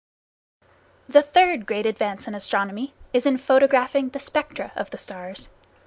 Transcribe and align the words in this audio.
The 1.07 1.21
third 1.21 1.67
great 1.67 1.85
advance 1.85 2.27
in 2.27 2.33
astronomy 2.33 2.95
is 3.13 3.27
in 3.27 3.37
photographing 3.37 4.09
the 4.09 4.19
spectra 4.19 4.71
of 4.75 4.89
the 4.89 4.97
stars. 4.97 5.49